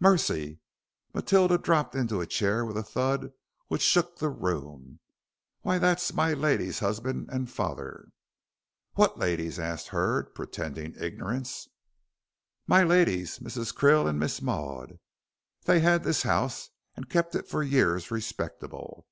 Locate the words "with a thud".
2.64-3.32